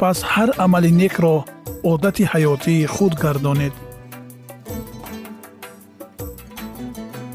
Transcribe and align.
пас 0.00 0.18
ҳар 0.32 0.50
амали 0.64 0.90
некро 1.02 1.36
одати 1.92 2.24
ҳаётии 2.32 2.86
худ 2.94 3.12
гардонед 3.24 3.74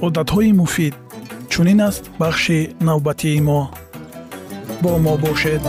одатҳои 0.08 0.52
муфид 0.62 0.96
чунин 1.52 1.80
аст 1.90 2.04
бахши 2.22 2.60
навбатии 2.88 3.40
мо 3.48 3.62
бо 4.84 4.92
мо 5.06 5.14
бошед 5.24 5.64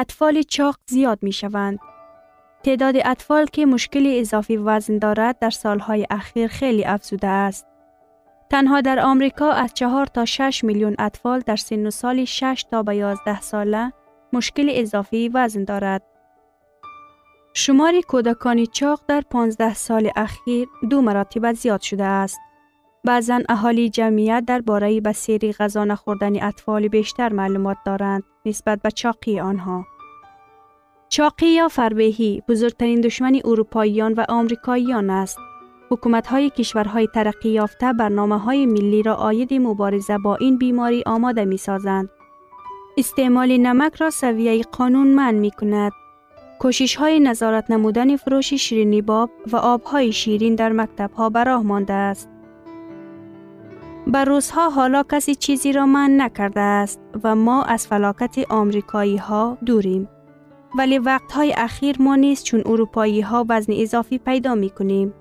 اطفال 0.00 0.42
چاق 0.42 0.76
زیاد 0.86 1.18
می 1.22 1.32
شوند. 1.32 1.78
تعداد 2.64 2.94
اطفال 3.04 3.46
که 3.46 3.66
مشکل 3.66 4.14
اضافی 4.18 4.56
وزن 4.56 4.98
دارد 4.98 5.38
در 5.38 5.50
سالهای 5.50 6.06
اخیر 6.10 6.48
خیلی 6.48 6.84
افزوده 6.84 7.26
است. 7.26 7.66
تنها 8.49 8.81
در 8.81 8.99
آمریکا 8.99 9.51
از 9.51 9.73
4 9.73 10.05
تا 10.05 10.25
6 10.25 10.63
میلیون 10.63 10.95
اطفال 10.99 11.39
در 11.39 11.55
سن 11.55 11.87
و 11.87 11.91
سال 11.91 12.25
6 12.25 12.65
تا 12.71 12.83
به 12.83 12.95
11 12.95 13.41
ساله 13.41 13.93
مشکل 14.33 14.71
اضافی 14.73 15.29
وزن 15.29 15.63
دارد. 15.63 16.01
شمار 17.53 18.01
کودکان 18.01 18.65
چاق 18.65 19.01
در 19.07 19.21
15 19.21 19.73
سال 19.73 20.09
اخیر 20.15 20.67
دو 20.89 21.01
مراتب 21.01 21.53
زیاد 21.53 21.81
شده 21.81 22.03
است. 22.03 22.39
بعضا 23.03 23.41
اهالی 23.49 23.89
جمعیت 23.89 24.43
درباره 24.47 25.01
بسیری 25.01 25.53
غذا 25.53 25.83
نخوردن 25.83 26.43
اطفال 26.43 26.87
بیشتر 26.87 27.33
معلومات 27.33 27.77
دارند 27.85 28.23
نسبت 28.45 28.81
به 28.81 28.91
چاقی 28.91 29.39
آنها. 29.39 29.85
چاقی 31.09 31.47
یا 31.47 31.67
فربهی 31.67 32.43
بزرگترین 32.47 33.01
دشمن 33.01 33.41
اروپاییان 33.45 34.13
و 34.13 34.25
آمریکاییان 34.29 35.09
است. 35.09 35.37
حکومت 35.95 36.27
های 36.27 36.49
کشورهای 36.49 37.07
ترقی 37.07 37.49
یافته 37.49 37.93
برنامه 37.93 38.37
های 38.37 38.65
ملی 38.65 39.03
را 39.03 39.15
آید 39.15 39.53
مبارزه 39.53 40.17
با 40.17 40.35
این 40.35 40.57
بیماری 40.57 41.03
آماده 41.05 41.45
می 41.45 41.57
سازند. 41.57 42.09
استعمال 42.97 43.57
نمک 43.57 43.95
را 43.95 44.09
سویه 44.09 44.63
قانون 44.63 45.07
من 45.07 45.35
می 45.35 45.51
کند. 45.51 45.91
کوشش 46.59 46.95
های 46.95 47.19
نظارت 47.19 47.71
نمودن 47.71 48.15
فروش 48.15 48.53
شیرینی 48.53 49.01
باب 49.01 49.29
و 49.51 49.55
آبهای 49.55 50.11
شیرین 50.11 50.55
در 50.55 50.71
مکتب 50.71 51.11
ها 51.11 51.29
براه 51.29 51.63
مانده 51.63 51.93
است. 51.93 52.29
بر 54.07 54.25
روزها 54.25 54.69
حالا 54.69 55.03
کسی 55.03 55.35
چیزی 55.35 55.71
را 55.71 55.85
من 55.85 56.21
نکرده 56.21 56.61
است 56.61 56.99
و 57.23 57.35
ما 57.35 57.63
از 57.63 57.87
فلاکت 57.87 58.35
آمریکایی 58.49 59.17
ها 59.17 59.57
دوریم. 59.65 60.09
ولی 60.77 60.99
وقتهای 60.99 61.53
اخیر 61.57 61.95
ما 61.99 62.15
نیست 62.15 62.43
چون 62.43 62.63
اروپایی 62.65 63.21
ها 63.21 63.45
وزن 63.49 63.73
اضافی 63.73 64.17
پیدا 64.17 64.55
می 64.55 64.69
کنیم. 64.69 65.13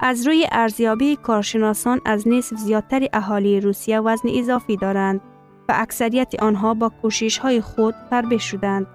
از 0.00 0.26
روی 0.26 0.46
ارزیابی 0.52 1.16
کارشناسان 1.16 2.00
از 2.04 2.28
نصف 2.28 2.56
زیادتر 2.56 3.06
اهالی 3.12 3.60
روسیه 3.60 4.00
وزن 4.00 4.28
اضافی 4.28 4.76
دارند 4.76 5.20
و 5.68 5.72
اکثریت 5.76 6.42
آنها 6.42 6.74
با 6.74 6.88
کوشش 7.02 7.38
های 7.38 7.60
خود 7.60 7.94
فربه 8.10 8.38
شدند. 8.38 8.86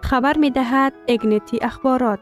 خبر 0.00 0.38
می 0.38 0.50
دهد 0.50 0.92
اگنتی 1.08 1.58
اخبارات 1.62 2.18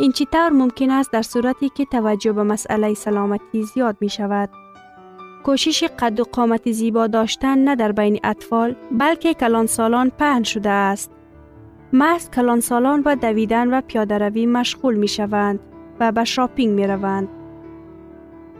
این 0.00 0.12
چطور 0.12 0.48
ممکن 0.48 0.90
است 0.90 1.12
در 1.12 1.22
صورتی 1.22 1.68
که 1.68 1.84
توجه 1.84 2.32
به 2.32 2.42
مسئله 2.42 2.94
سلامتی 2.94 3.62
زیاد 3.62 3.96
می 4.00 4.08
شود؟ 4.08 4.50
کوشش 5.44 5.84
قد 5.98 6.20
و 6.20 6.24
قامت 6.32 6.72
زیبا 6.72 7.06
داشتن 7.06 7.58
نه 7.58 7.76
در 7.76 7.92
بین 7.92 8.20
اطفال 8.24 8.76
بلکه 8.92 9.34
کلانسالان 9.34 10.10
پهن 10.10 10.42
شده 10.42 10.70
است. 10.70 11.10
محض 11.92 12.30
کلانسالان 12.30 13.02
و 13.06 13.16
دویدن 13.16 13.74
و 13.74 13.80
پیاده 13.80 14.46
مشغول 14.46 14.94
می 14.94 15.08
شوند 15.08 15.60
و 16.00 16.12
به 16.12 16.24
شاپینگ 16.24 16.74
می 16.74 16.86
روند. 16.86 17.28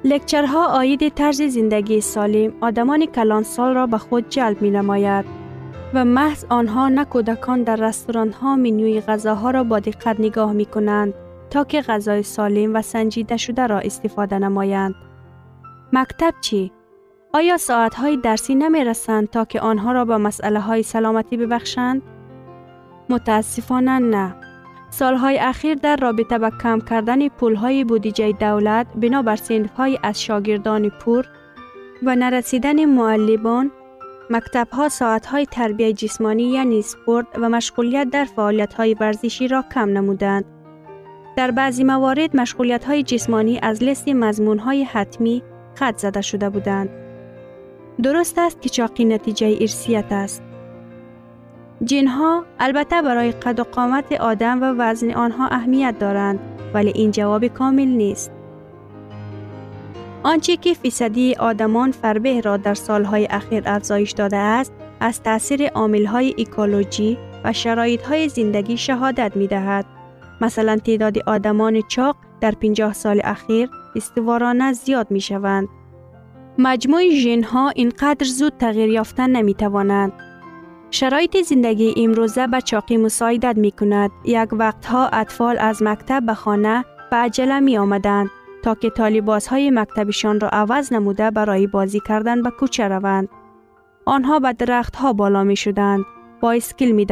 لکچرها 0.04 0.66
آید 0.66 1.08
طرز 1.08 1.42
زندگی 1.42 2.00
سالم 2.00 2.52
آدمان 2.60 3.06
کلانسال 3.06 3.74
را 3.74 3.86
به 3.86 3.98
خود 3.98 4.28
جلب 4.28 4.62
می 4.62 4.70
نماید 4.70 5.24
و 5.94 6.04
محض 6.04 6.44
آنها 6.48 6.88
نه 6.88 7.04
کودکان 7.04 7.62
در 7.62 7.76
رستوران 7.76 8.32
ها 8.32 8.56
منوی 8.56 9.00
غذاها 9.00 9.50
را 9.50 9.64
با 9.64 9.78
دقت 9.78 10.20
نگاه 10.20 10.52
می 10.52 10.66
کنند 10.66 11.14
تا 11.50 11.64
که 11.64 11.80
غذای 11.80 12.22
سالم 12.22 12.74
و 12.74 12.82
سنجیده 12.82 13.36
شده 13.36 13.66
را 13.66 13.78
استفاده 13.78 14.38
نمایند. 14.38 14.94
مکتب 15.92 16.34
چی؟ 16.40 16.72
آیا 17.34 17.56
ساعت 17.56 17.94
های 17.94 18.16
درسی 18.16 18.54
نمی 18.54 18.84
رسند 18.84 19.30
تا 19.30 19.44
که 19.44 19.60
آنها 19.60 19.92
را 19.92 20.04
به 20.04 20.16
مسئله 20.16 20.60
های 20.60 20.82
سلامتی 20.82 21.36
ببخشند؟ 21.36 22.02
متاسفانه 23.08 23.98
نه. 23.98 24.36
سالهای 24.90 25.38
اخیر 25.38 25.74
در 25.74 25.96
رابطه 25.96 26.38
با 26.38 26.50
کم 26.62 26.80
کردن 26.80 27.28
پولهای 27.28 27.84
بودجه 27.84 28.32
دولت 28.32 28.86
بنابر 28.94 29.38
های 29.76 29.98
از 30.02 30.22
شاگردان 30.22 30.88
پور 30.88 31.26
و 32.02 32.16
نرسیدن 32.16 32.84
معلبان 32.84 33.70
مکتب 34.30 34.88
ساعت 34.88 35.26
های 35.26 35.46
تربیه 35.46 35.92
جسمانی 35.92 36.42
یعنی 36.42 36.82
سپورت 36.82 37.26
و 37.34 37.48
مشغولیت 37.48 38.10
در 38.10 38.24
فعالیت 38.24 38.74
های 38.74 38.94
ورزشی 38.94 39.48
را 39.48 39.64
کم 39.74 39.88
نمودند. 39.88 40.44
در 41.36 41.50
بعضی 41.50 41.84
موارد 41.84 42.36
مشغولیت 42.36 42.84
های 42.84 43.02
جسمانی 43.02 43.58
از 43.62 43.82
لیست 43.82 44.08
مضمون 44.08 44.58
های 44.58 44.84
حتمی 44.84 45.42
خط 45.74 45.98
زده 45.98 46.20
شده 46.20 46.50
بودند. 46.50 46.90
درست 48.02 48.38
است 48.38 48.62
که 48.62 48.68
چاقی 48.68 49.04
نتیجه 49.04 49.58
ارسیت 49.60 50.06
است. 50.10 50.49
جنها 51.84 52.44
البته 52.58 53.02
برای 53.02 53.32
قد 53.32 53.60
و 53.60 53.64
قامت 53.64 54.12
آدم 54.12 54.62
و 54.62 54.74
وزن 54.78 55.10
آنها 55.10 55.46
اهمیت 55.48 55.94
دارند 55.98 56.38
ولی 56.74 56.92
این 56.94 57.10
جواب 57.10 57.46
کامل 57.46 57.88
نیست. 57.88 58.32
آنچه 60.22 60.56
که 60.56 60.74
فیصدی 60.74 61.34
آدمان 61.34 61.90
فربه 61.90 62.40
را 62.40 62.56
در 62.56 62.74
سالهای 62.74 63.26
اخیر 63.30 63.62
افزایش 63.66 64.10
داده 64.10 64.36
است 64.36 64.72
از 65.00 65.22
تاثیر 65.22 65.70
های 66.06 66.34
اکولوژی 66.38 67.18
و 67.44 67.52
های 68.08 68.28
زندگی 68.28 68.76
شهادت 68.76 69.32
می 69.36 69.46
دهد. 69.46 69.86
مثلا 70.40 70.76
تعداد 70.76 71.18
آدمان 71.18 71.82
چاق 71.88 72.16
در 72.40 72.50
50 72.50 72.92
سال 72.92 73.20
اخیر 73.24 73.70
استوارانه 73.96 74.72
زیاد 74.72 75.10
می 75.10 75.20
شوند. 75.20 75.68
مجموع 76.58 77.10
ژن 77.10 77.42
ها 77.42 77.68
اینقدر 77.68 78.26
زود 78.26 78.52
تغییر 78.58 78.88
یافتن 78.88 79.30
نمی 79.30 79.54
توانند. 79.54 80.12
شرایط 80.90 81.42
زندگی 81.42 81.94
امروزه 81.96 82.46
به 82.46 82.60
چاقی 82.60 82.96
مساعدت 82.96 83.56
می 83.56 83.70
کند. 83.70 84.10
یک 84.24 84.48
وقتها 84.52 85.08
اطفال 85.08 85.58
از 85.58 85.82
مکتب 85.82 86.26
به 86.26 86.34
خانه 86.34 86.84
به 87.10 87.16
عجله 87.16 87.60
می 87.60 87.78
آمدند 87.78 88.30
تا 88.62 88.74
که 88.74 88.90
طالباز 88.90 89.46
های 89.48 89.70
مکتبشان 89.70 90.40
را 90.40 90.48
عوض 90.48 90.92
نموده 90.92 91.30
برای 91.30 91.66
بازی 91.66 92.00
کردن 92.00 92.42
به 92.42 92.50
کوچه 92.50 92.88
روند. 92.88 93.28
آنها 94.04 94.38
به 94.38 94.52
درخت 94.52 94.96
ها 94.96 95.12
بالا 95.12 95.44
می 95.44 95.56
شدند. 95.56 96.04
با 96.40 96.52
اسکیل 96.52 96.92
می 96.92 97.06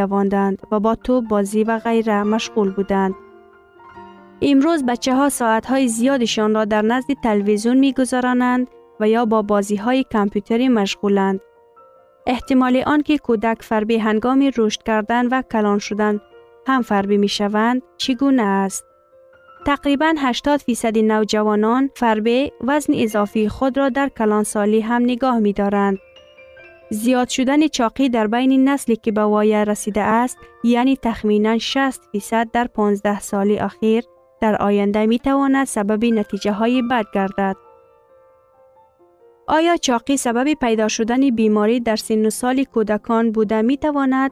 و 0.71 0.81
با 0.81 0.95
تو 0.95 1.23
بازی 1.23 1.65
و 1.65 1.79
غیره 1.79 2.23
مشغول 2.23 2.71
بودند. 2.71 3.15
امروز 4.43 4.85
بچه 4.85 5.15
ها 5.15 5.29
ساعت 5.29 5.67
های 5.67 5.89
زیادشان 5.89 6.55
را 6.55 6.65
در 6.65 6.83
نزد 6.83 7.13
تلویزیون 7.23 7.77
می 7.77 7.93
گذرانند 7.93 8.67
و 9.01 9.09
یا 9.09 9.25
با 9.25 9.43
بازی 9.43 9.77
های 9.77 10.05
کامپیوتری 10.13 10.69
مشغولند. 10.69 11.41
احتمال 12.29 12.83
آنکه 12.87 13.19
کودک 13.19 13.63
فربی 13.63 13.99
هنگام 13.99 14.51
رشد 14.57 14.83
کردن 14.83 15.27
و 15.27 15.43
کلان 15.43 15.79
شدن 15.79 16.21
هم 16.67 16.83
فربی 16.83 17.17
می 17.17 17.29
شوند 17.29 17.83
چگونه 17.97 18.43
است؟ 18.43 18.85
تقریبا 19.67 20.15
80 20.19 20.61
فیصد 20.61 20.99
نوجوانان 20.99 21.91
فربه 21.95 22.53
وزن 22.61 22.93
اضافی 22.97 23.49
خود 23.49 23.79
را 23.79 23.89
در 23.89 24.09
کلانسالی 24.09 24.81
هم 24.81 25.03
نگاه 25.03 25.39
می 25.39 25.53
دارند. 25.53 25.99
زیاد 26.91 27.29
شدن 27.29 27.67
چاقی 27.69 28.09
در 28.09 28.27
بین 28.27 28.69
نسلی 28.69 28.97
که 28.97 29.13
به 29.13 29.21
وایه 29.21 29.65
رسیده 29.65 30.01
است 30.01 30.39
یعنی 30.65 30.97
تخمینا 30.97 31.59
60 31.59 32.01
فیصد 32.13 32.51
در 32.53 32.67
15 32.67 33.21
سالی 33.21 33.59
اخیر 33.59 34.05
در 34.41 34.57
آینده 34.63 35.07
می 35.07 35.19
تواند 35.19 35.67
سبب 35.67 36.05
نتیجه 36.05 36.53
های 36.53 36.83
بد 36.83 37.05
گردد. 37.15 37.57
آیا 39.51 39.77
چاقی 39.77 40.17
سبب 40.17 40.55
پیدا 40.55 40.89
شدن 40.89 41.31
بیماری 41.31 41.81
در 41.81 41.97
سن 41.97 42.29
سال 42.29 42.65
کودکان 42.65 43.33
بوده 43.33 43.63
می 43.63 43.77
تواند؟ 43.77 44.31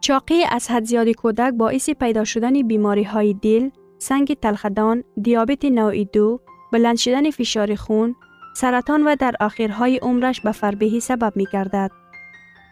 چاقی 0.00 0.44
از 0.50 0.70
حد 0.70 0.84
زیاد 0.84 1.08
کودک 1.08 1.52
باعث 1.54 1.90
پیدا 1.90 2.24
شدن 2.24 2.62
بیماری 2.62 3.02
های 3.02 3.34
دل، 3.34 3.70
سنگ 3.98 4.34
تلخدان، 4.34 5.04
دیابت 5.22 5.64
نوع 5.64 6.04
دو، 6.04 6.40
بلند 6.72 6.96
شدن 6.96 7.30
فشار 7.30 7.74
خون، 7.74 8.14
سرطان 8.56 9.04
و 9.04 9.16
در 9.16 9.34
آخرهای 9.40 9.96
عمرش 9.96 10.40
به 10.40 10.52
فربهی 10.52 11.00
سبب 11.00 11.32
می 11.36 11.46
گردد. 11.52 11.90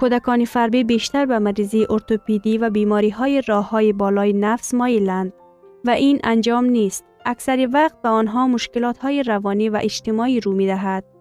کودکان 0.01 0.45
فربه 0.45 0.85
بیشتر 0.85 1.27
به 1.27 1.39
مریضی 1.39 1.87
ارتوپیدی 1.91 2.59
و 2.59 2.71
بیماری 2.71 3.11
های 3.11 3.43
راه 3.49 3.71
های 3.71 3.93
بالای 3.93 4.33
نفس 4.33 4.75
مایلند 4.75 5.33
و 5.85 5.91
این 5.91 6.21
انجام 6.25 6.65
نیست. 6.65 7.05
اکثر 7.27 7.69
وقت 7.73 8.03
به 8.03 8.09
آنها 8.09 8.47
مشکلات 8.47 8.99
های 8.99 9.23
روانی 9.23 9.69
و 9.69 9.79
اجتماعی 9.83 10.41
رو 10.41 10.53
می 10.53 10.67
دهد. 10.67 11.20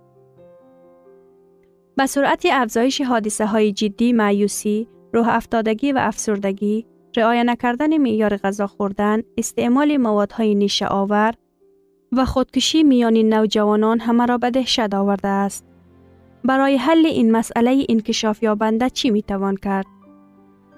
به 1.99 2.05
سرعت 2.05 2.45
افزایش 2.51 3.01
حادثه 3.01 3.45
های 3.45 3.71
جدی 3.71 4.13
معیوسی، 4.13 4.87
روح 5.13 5.27
افتادگی 5.29 5.91
و 5.91 5.97
افسردگی، 5.97 6.85
رعایت 7.15 7.45
نکردن 7.45 7.97
معیار 7.97 8.37
غذا 8.37 8.67
خوردن، 8.67 9.21
استعمال 9.37 9.97
موادهای 9.97 10.55
نیشه 10.55 10.87
آور 10.87 11.33
و 12.11 12.25
خودکشی 12.25 12.83
میان 12.83 13.13
نوجوانان 13.13 13.99
همه 13.99 14.25
را 14.25 14.37
به 14.37 14.51
دهشت 14.51 14.93
آورده 14.93 15.27
است. 15.27 15.65
برای 16.43 16.77
حل 16.77 17.05
این 17.05 17.31
مسئله 17.31 17.85
انکشاف 17.89 18.43
یابنده 18.43 18.89
چی 18.89 19.09
می 19.09 19.23
توان 19.23 19.55
کرد؟ 19.55 19.85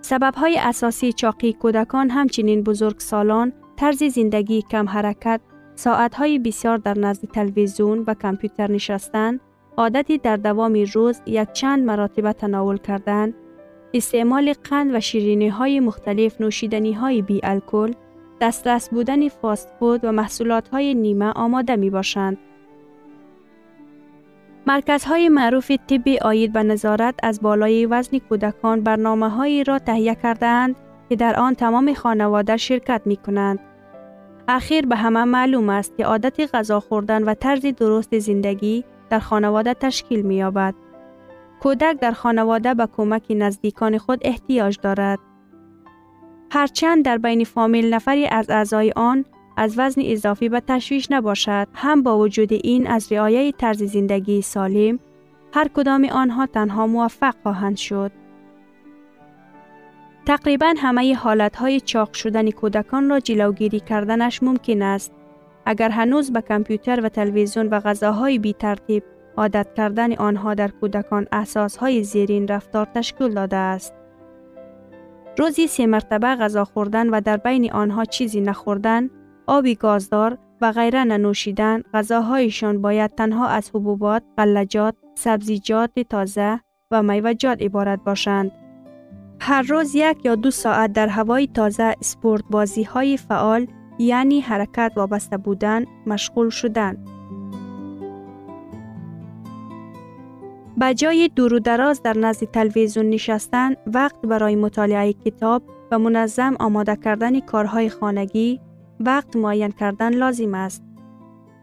سبب 0.02 0.36
های 0.36 0.58
اساسی 0.58 1.14
چاقی 1.14 1.54
کودکان 1.54 2.10
همچنین 2.10 2.64
بزرگ 2.64 3.00
سالان، 3.00 3.54
طرز 3.78 4.04
زندگی 4.04 4.62
کم 4.62 4.90
حرکت، 4.90 5.42
ساعت 5.76 6.16
های 6.16 6.40
بسیار 6.40 6.78
در 6.78 6.98
نزد 6.98 7.26
تلویزیون 7.26 8.04
و 8.08 8.14
کامپیوتر 8.14 8.72
نشستن، 8.72 9.40
عادتی 9.82 10.18
در 10.18 10.38
دوام 10.38 10.86
روز 10.94 11.22
یک 11.26 11.52
چند 11.52 11.86
مراتب 11.86 12.32
تناول 12.32 12.78
کردن، 12.78 13.34
استعمال 13.94 14.54
قند 14.54 14.96
و 14.96 15.00
شیرینی 15.00 15.48
های 15.48 15.80
مختلف 15.80 16.42
نوشیدنی 16.42 16.94
های 16.94 17.22
بی 17.22 17.40
الکل، 17.44 17.94
دسترس 18.42 18.90
بودن 18.90 19.30
فاست 19.30 19.70
فود 19.80 20.06
و 20.06 20.12
محصولات 20.12 20.68
های 20.68 20.94
نیمه 20.94 21.32
آماده 21.32 21.76
می 21.76 21.90
باشند. 21.90 22.38
مرکزهای 24.68 25.30
معروف 25.30 25.72
طبی 25.72 26.20
آید 26.20 26.54
به 26.54 26.64
نظارت 26.64 27.16
از 27.24 27.42
بالای 27.42 27.86
وزن 27.86 28.20
کودکان 28.20 28.82
برنامه 28.82 29.30
هایی 29.30 29.64
را 29.64 29.80
تهیه 29.80 30.16
کردهاند 30.16 30.76
که 31.10 31.16
در 31.16 31.40
آن 31.40 31.56
تمام 31.56 31.94
خانواده 31.94 32.58
شرکت 32.58 33.02
می 33.06 33.16
کنند. 33.16 33.60
اخیر 34.48 34.86
به 34.86 34.96
همه 34.96 35.24
معلوم 35.24 35.70
است 35.70 35.98
که 35.98 36.06
عادت 36.06 36.56
غذا 36.56 36.80
خوردن 36.80 37.24
و 37.24 37.34
طرز 37.34 37.66
درست 37.66 38.20
زندگی 38.20 38.84
در 39.12 39.20
خانواده 39.20 39.74
تشکیل 39.74 40.22
می 40.22 40.36
یابد. 40.36 40.76
کودک 41.60 42.00
در 42.00 42.12
خانواده 42.12 42.74
به 42.74 42.88
کمک 42.98 43.24
نزدیکان 43.30 43.98
خود 43.98 44.20
احتیاج 44.22 44.78
دارد. 44.82 45.20
هرچند 46.52 47.06
در 47.06 47.18
بین 47.18 47.44
فامیل 47.44 47.94
نفری 47.94 48.28
از 48.28 48.50
اعضای 48.50 48.94
آن 48.96 49.26
از 49.58 49.80
وزن 49.80 50.02
اضافی 50.06 50.50
به 50.50 50.60
تشویش 50.60 51.12
نباشد 51.12 51.68
هم 51.74 52.04
با 52.04 52.18
وجود 52.18 52.54
این 52.54 52.88
از 52.88 53.12
رعایت 53.12 53.58
طرز 53.58 53.84
زندگی 53.84 54.42
سالم 54.42 55.00
هر 55.54 55.68
کدام 55.68 56.06
آنها 56.06 56.46
تنها 56.46 56.88
موفق 56.88 57.36
خواهند 57.44 57.78
شد. 57.78 58.12
تقریبا 60.26 60.74
همه 60.78 61.16
های 61.58 61.80
چاق 61.80 62.14
شدن 62.14 62.52
کودکان 62.52 63.10
را 63.10 63.20
جلوگیری 63.20 63.80
کردنش 63.80 64.44
ممکن 64.44 64.82
است. 64.82 65.12
اگر 65.66 65.90
هنوز 65.90 66.34
به 66.34 66.42
کامپیوتر 66.42 67.02
و 67.06 67.10
تلویزیون 67.10 67.68
و 67.68 67.80
غذاهای 67.80 68.40
بی 68.40 68.54
ترتیب 68.54 69.04
عادت 69.38 69.68
کردن 69.74 70.14
آنها 70.14 70.54
در 70.54 70.68
کودکان 70.68 71.28
های 71.80 72.04
زیرین 72.04 72.48
رفتار 72.48 72.86
تشکیل 72.86 73.34
داده 73.34 73.56
است. 73.56 73.94
روزی 75.38 75.68
سه 75.68 75.86
مرتبه 75.86 76.28
غذا 76.28 76.66
خوردن 76.66 77.10
و 77.10 77.22
در 77.22 77.38
بین 77.38 77.72
آنها 77.72 78.06
چیزی 78.06 78.42
نخوردن، 78.42 79.10
آبی 79.48 79.76
گازدار 79.76 80.38
و 80.62 80.72
غیره 80.72 81.04
ننوشیدن، 81.04 81.82
غذاهایشان 81.94 82.82
باید 82.82 83.16
تنها 83.16 83.48
از 83.48 83.70
حبوبات، 83.70 84.24
غلجات، 84.38 84.96
سبزیجات 85.16 86.00
تازه 86.00 86.60
و 86.92 87.04
میوجات 87.04 87.62
عبارت 87.62 88.04
باشند. 88.04 88.52
هر 89.40 89.62
روز 89.62 89.96
یک 89.96 90.26
یا 90.26 90.36
دو 90.36 90.52
ساعت 90.52 90.94
در 90.94 91.08
هوای 91.08 91.48
تازه 91.48 91.96
سپورت 92.02 92.44
بازی 92.50 92.84
های 92.84 93.18
فعال 93.18 93.68
یعنی 94.00 94.42
حرکت 94.42 94.92
وابسته 94.96 95.38
بودن 95.38 95.86
مشغول 96.08 96.50
شدن. 96.50 96.98
به 100.82 100.94
جای 100.94 101.30
دور 101.36 101.54
و 101.54 101.60
دراز 101.60 102.04
در 102.04 102.18
نزد 102.18 102.52
تلویزیون 102.52 103.10
نشستن 103.10 103.76
وقت 103.94 104.22
برای 104.22 104.56
مطالعه 104.56 105.14
کتاب 105.14 105.64
و 105.92 106.00
منظم 106.00 106.56
آماده 106.60 106.96
کردن 106.96 107.40
کارهای 107.40 107.90
خانگی 107.90 108.60
وقت 109.00 109.36
معین 109.36 109.72
کردن 109.72 110.14
لازم 110.14 110.54
است. 110.54 110.84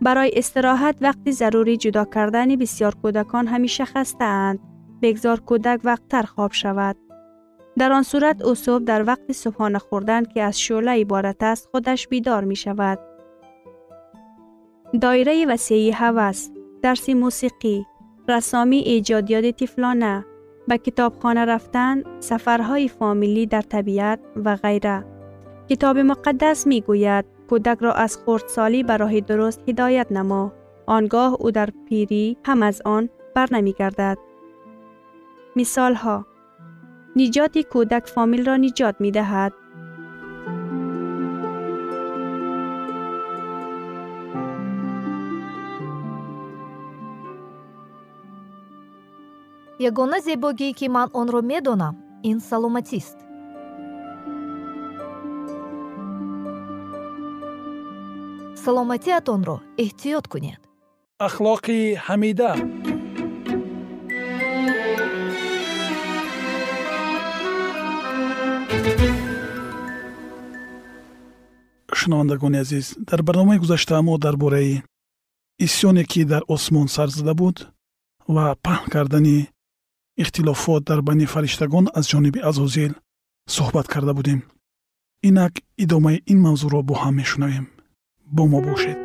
برای 0.03 0.31
استراحت 0.37 0.97
وقتی 1.01 1.33
ضروری 1.33 1.77
جدا 1.77 2.05
کردن 2.05 2.57
بسیار 2.57 2.95
کودکان 2.95 3.47
همیشه 3.47 3.85
خسته 3.85 4.25
اند. 4.25 4.59
بگذار 5.03 5.41
کودک 5.41 5.81
وقت 5.85 6.09
تر 6.09 6.23
خواب 6.23 6.53
شود. 6.53 6.97
در 7.79 7.93
آن 7.93 8.03
صورت 8.03 8.43
او 8.43 8.79
در 8.79 9.05
وقت 9.07 9.33
صبحانه 9.33 9.79
خوردن 9.79 10.25
که 10.25 10.43
از 10.43 10.61
شعله 10.61 10.91
عبارت 10.91 11.43
است 11.43 11.69
خودش 11.71 12.09
بیدار 12.09 12.45
می 12.45 12.57
شود. 12.57 12.99
دایره 15.01 15.47
وسیعی 15.47 15.91
هوس، 15.91 16.49
درس 16.83 17.09
موسیقی، 17.09 17.87
رسامی 18.29 18.77
ایجادیات 18.79 19.45
تفلانه، 19.45 20.25
به 20.69 20.79
کتابخانه 20.79 21.45
رفتن، 21.45 22.03
سفرهای 22.21 22.89
فامیلی 22.89 23.47
در 23.47 23.63
طبیعت 23.63 24.21
و 24.45 24.57
غیره. 24.57 25.05
کتاب 25.69 25.99
مقدس 25.99 26.67
می 26.67 26.81
گوید 26.81 27.25
کودک 27.49 27.79
را 27.81 27.93
از 27.93 28.19
خردسالی 28.27 28.83
به 28.83 28.97
راه 28.97 29.21
درست 29.21 29.61
هدایت 29.69 30.13
نما. 30.13 30.53
آنگاه 30.87 31.37
او 31.41 31.51
در 31.51 31.69
پیری 31.89 32.37
هم 32.45 32.63
از 32.63 32.83
آن 32.85 33.09
بر 33.35 33.49
نمی 33.53 33.73
گردد. 33.73 34.19
مثال 35.57 35.95
ها 35.95 36.27
نجات 37.17 37.59
کودک 37.59 38.07
فامیل 38.07 38.47
را 38.47 38.57
نجات 38.57 38.95
می 39.01 39.11
دهد. 39.11 39.53
Ягона 49.79 50.21
зебогие 50.21 50.73
ки 50.73 50.89
ман 50.89 51.09
онро 51.15 51.41
медонам 51.43 51.95
ин 52.23 52.41
саломатист. 52.41 53.17
Саломатиатонро 58.65 59.57
эҳтиёт 59.85 60.27
кунед. 60.33 60.61
Ахлоқи 61.27 61.79
ҳамида. 62.07 62.53
Шунавандагони 71.99 72.59
азиз 72.65 72.87
дар 73.09 73.23
барномаи 73.23 73.59
гузашта 73.59 74.03
мо 74.03 74.19
дар 74.19 74.37
бораи 74.37 74.83
исьёне 75.59 76.05
ки 76.05 76.25
дар 76.25 76.43
осмон 76.49 76.89
сар 76.89 77.09
зада 77.09 77.35
буд 77.35 77.57
ва 78.35 78.57
паҳн 78.65 78.87
кардани 78.95 79.49
ихтилофот 80.23 80.83
дар 80.89 81.01
байни 81.07 81.27
фариштагон 81.35 81.87
аз 81.99 82.05
ҷониби 82.13 82.41
азозил 82.51 82.93
суҳбат 83.55 83.87
карда 83.93 84.13
будем. 84.19 84.41
Инак 85.29 85.55
идомаи 85.85 86.23
ин 86.33 86.39
мавзӯъро 86.47 86.81
бо 86.89 86.95
ҳам 87.03 87.15
мешунавем. 87.21 87.67
Бо 88.37 88.43
мо 88.53 88.61
бошед. 88.69 88.99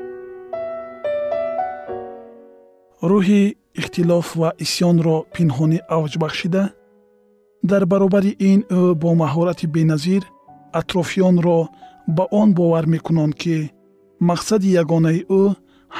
Рӯҳи 3.10 3.44
ихтилоф 3.80 4.28
ва 4.40 4.50
исьёнро 4.64 5.18
пинҳонӣ 5.34 5.80
авҷ 5.98 6.14
бахшида 6.24 6.64
дар 7.70 7.84
баробари 7.92 8.32
ин 8.52 8.60
ӯ 8.80 8.82
бо 9.02 9.10
маҳорати 9.24 9.66
беназир 9.76 10.24
атрофиёнро 10.80 11.60
ба 12.16 12.24
он 12.42 12.50
бовар 12.60 12.86
мекунанд 12.94 13.34
ки 13.42 13.58
мақсади 14.30 14.70
ягонаи 14.82 15.20
ӯ 15.42 15.44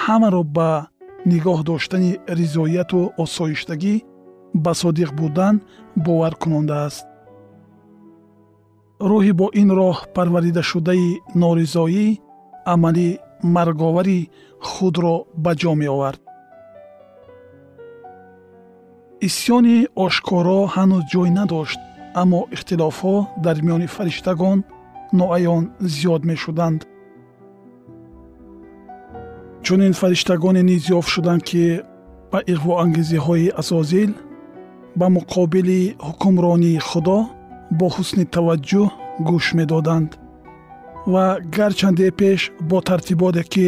ҳамаро 0.02 0.44
ба 0.58 0.70
нигоҳ 1.32 1.60
доштани 1.70 2.12
ризояту 2.40 3.02
осоиштагӣ 3.24 3.96
ба 4.54 4.72
содиқ 4.82 5.10
будан 5.20 5.56
боваркунонда 6.06 6.76
аст. 6.88 7.06
Рӯҳи 9.10 9.34
бо 9.40 9.48
ин 9.62 9.70
роҳ 9.80 9.98
парваридашудаи 10.16 11.10
норизоӣ 11.42 12.08
амали 12.74 13.10
марговари 13.56 14.20
худро 14.70 15.16
ба 15.44 15.52
ҷо 15.62 15.74
меовард. 15.82 16.22
Исьёни 19.28 19.78
ошкоро 20.06 20.60
ҳанӯз 20.76 21.04
ҷой 21.12 21.30
надошт 21.40 21.80
аммо 22.22 22.40
ихтилофҳо 22.56 23.16
дар 23.46 23.58
миёни 23.66 23.88
фариштагон 23.96 24.60
ноаён 25.20 25.64
зиёд 25.94 26.22
мешуданд. 26.30 26.82
Чунин 29.66 29.94
фариштагоне 30.02 30.62
низ 30.70 30.84
ёфт 30.98 31.10
шуданд 31.14 31.42
ки 31.50 31.64
ба 32.32 32.40
иғвоангезиҳои 32.54 33.54
азозил 33.62 34.12
ба 35.00 35.08
муқобили 35.18 35.82
ҳукмронии 36.08 36.84
худо 36.90 37.20
бо 37.80 37.88
ҳусни 37.96 38.26
таваҷҷӯҳ 38.36 38.88
гӯш 39.28 39.46
медоданд. 39.60 40.10
Ва 41.14 41.26
гарчанде 41.56 42.08
пеш 42.20 42.42
бо 42.70 42.78
тартиботе 42.88 43.44
ки 43.54 43.68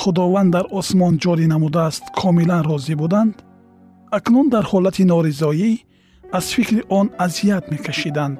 худованд 0.00 0.50
дар 0.54 0.64
осмон 0.78 1.14
ҷорӣ 1.22 1.46
намудааст 1.54 2.04
комилан 2.20 2.62
розӣ 2.70 2.94
буданд 3.02 3.34
акнун 4.18 4.46
дар 4.54 4.64
ҳолати 4.70 5.04
норизоӣ 5.12 5.72
аз 6.38 6.46
фикри 6.54 6.80
он 6.98 7.06
азият 7.24 7.64
мекашиданд 7.72 8.38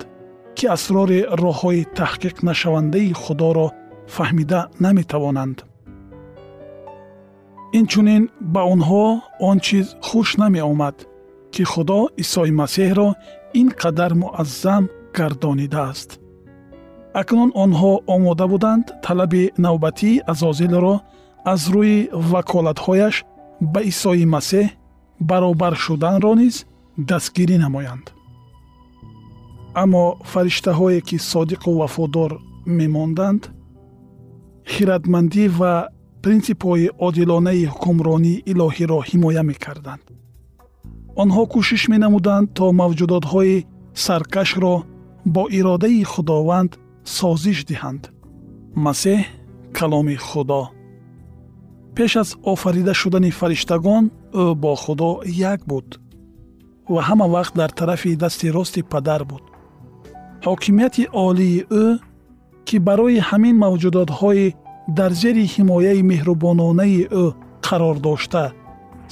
ки 0.56 0.64
асрори 0.76 1.20
роҳҳои 1.42 1.82
таҳқиқнашавандаи 1.98 3.12
худоро 3.22 3.66
фаҳмида 4.14 4.60
наметавонанд. 4.84 5.58
Инчунин 7.78 8.22
ба 8.54 8.62
онҳо 8.74 9.04
он 9.48 9.56
чиз 9.66 9.86
хуш 10.06 10.28
намеомад 10.42 10.96
ки 11.54 11.62
худо 11.72 12.00
исои 12.22 12.52
масеҳро 12.60 13.08
ин 13.60 13.68
қадар 13.80 14.12
муаззам 14.22 14.84
гардонидааст. 15.16 16.10
Акнун 17.20 17.50
онҳо 17.64 17.92
омода 18.14 18.46
буданд 18.52 18.86
талаби 19.04 19.44
навбатии 19.64 20.22
азозилро 20.32 20.94
аз 21.52 21.62
рӯи 21.74 21.98
ваколатҳояш 22.32 23.16
ба 23.72 23.80
исои 23.92 24.24
масеҳ 24.34 24.66
баробар 25.30 25.74
шуданро 25.84 26.32
низ 26.40 26.56
дастгирӣ 27.08 27.56
намоянд. 27.64 28.06
Аммо 29.82 30.04
фариштаҳое 30.32 31.00
ки 31.08 31.16
содиқу 31.32 31.70
вафодор 31.80 32.30
мемонданд 32.78 33.42
хиратмандӣ 34.72 35.44
ва 35.58 35.74
принсипҳои 36.24 36.86
одилонаи 37.06 37.64
ҳукмронии 37.72 38.42
илоҳиро 38.52 38.98
ҳимоя 39.08 39.42
мекарданд 39.50 40.04
онҳо 41.20 41.42
кӯшиш 41.52 41.82
менамуданд 41.92 42.46
то 42.56 42.64
мавҷудотҳои 42.80 43.64
саркашро 44.04 44.76
бо 45.34 45.42
иродаи 45.58 46.02
худованд 46.12 46.70
созиш 47.18 47.58
диҳанд. 47.70 48.02
Масеҳ 48.84 49.20
каломи 49.76 50.16
худо. 50.28 50.62
Пеш 51.96 52.12
аз 52.22 52.30
офарида 52.52 52.94
шудани 53.00 53.30
фариштагон 53.40 54.04
ӯ 54.42 54.44
бо 54.62 54.72
худо 54.82 55.10
як 55.52 55.60
буд 55.70 55.88
ва 56.92 57.00
ҳама 57.08 57.26
вақт 57.36 57.54
дар 57.60 57.70
тарафи 57.78 58.16
дасти 58.22 58.46
рости 58.56 58.82
падар 58.92 59.22
буд. 59.30 59.44
Ҳокимияти 60.46 61.04
олии 61.26 61.64
ӯ 61.84 61.86
ки 62.66 62.76
барои 62.86 63.18
ҳамин 63.28 63.56
мавҷудотҳои 63.64 64.54
дар 64.98 65.12
зери 65.22 65.44
ҳимояи 65.54 66.00
меҳрубононаи 66.10 67.00
ӯ 67.22 67.24
қарор 67.66 67.96
дошта 68.08 68.44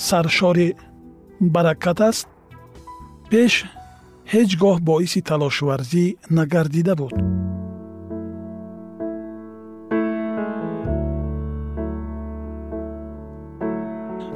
саршори 0.09 0.69
баракат 1.41 2.01
аст 2.01 2.29
пеш 3.31 3.65
ҳеҷ 4.33 4.51
гоҳ 4.63 4.77
боиси 4.89 5.21
талошварзӣ 5.29 6.05
нагардида 6.37 6.95
буд. 7.01 7.15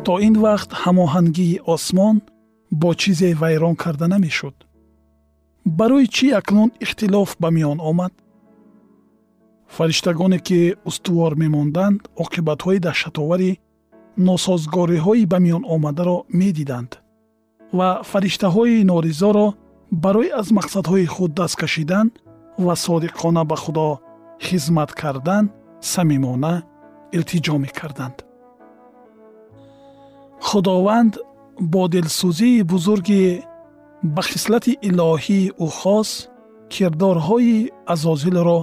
То 0.07 0.15
ин 0.29 0.35
вақт 0.47 0.71
ҳамоҳангии 0.83 1.61
осмон 1.75 2.17
бо 2.81 2.91
чизе 3.01 3.31
вайрон 3.43 3.75
карда 3.83 4.07
намешуд. 4.15 4.57
Барои 5.79 6.07
чӣ 6.17 6.27
акнун 6.41 6.71
ихтилоф 6.85 7.31
ба 7.43 7.49
миён 7.57 7.79
омад? 7.91 8.13
Фариштагоне 9.77 10.39
ки 10.47 10.61
устувор 10.89 11.33
мемонданд 11.43 12.01
оқибатҳои 12.23 12.79
даҳшатовари 12.87 13.51
носозгориҳои 14.16 15.26
ба 15.26 15.38
миён 15.44 15.62
омадаро 15.75 16.18
медиданд 16.40 16.90
ва 17.78 17.88
фариштаҳои 18.11 18.85
норизоро 18.90 19.47
барои 20.04 20.30
аз 20.40 20.49
мақсадҳои 20.59 21.06
худ 21.14 21.30
даст 21.38 21.56
кашидан 21.62 22.06
ва 22.64 22.75
содиқона 22.85 23.42
ба 23.50 23.56
худо 23.56 23.88
хизмат 24.47 24.90
кардан 25.00 25.44
самимона 25.80 26.54
илтиҷо 27.16 27.54
мекарданд. 27.64 28.16
Худованд 30.49 31.12
бо 31.73 31.83
дилсӯзии 31.92 32.66
бузурги 32.73 33.42
ба 34.14 34.23
хислати 34.30 34.73
илоҳии 34.88 35.52
ӯ 35.64 35.68
хос 35.78 36.11
кирдорҳои 36.73 37.71
азозилро 37.92 38.59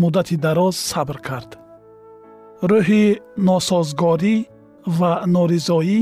муддати 0.00 0.36
дароз 0.44 0.76
сабр 0.90 1.16
кард. 1.28 1.50
Рӯҳи 2.70 3.04
носозгорӣ 3.48 4.36
ва 4.86 5.12
норизоӣ 5.34 6.00